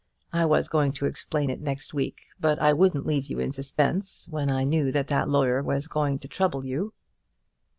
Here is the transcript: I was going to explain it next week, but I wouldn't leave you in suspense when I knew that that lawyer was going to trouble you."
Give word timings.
I 0.33 0.45
was 0.45 0.67
going 0.67 0.93
to 0.93 1.05
explain 1.05 1.51
it 1.51 1.61
next 1.61 1.93
week, 1.93 2.21
but 2.39 2.59
I 2.59 2.73
wouldn't 2.73 3.05
leave 3.05 3.27
you 3.27 3.37
in 3.37 3.51
suspense 3.51 4.27
when 4.31 4.49
I 4.49 4.63
knew 4.63 4.91
that 4.91 5.05
that 5.09 5.29
lawyer 5.29 5.61
was 5.61 5.85
going 5.85 6.17
to 6.17 6.27
trouble 6.27 6.65
you." 6.65 6.93